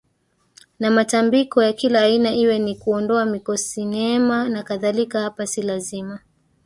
na 0.79 0.91
matambiko 0.91 1.57
ya 1.63 1.73
kila 1.73 2.01
aina 2.01 2.33
iwe 2.35 2.59
ni 2.59 2.75
kuondoa 2.75 3.25
mikosineema 3.25 4.49
nakadhalikaHapa 4.49 5.47
si 5.47 5.61
lazima 5.61 6.19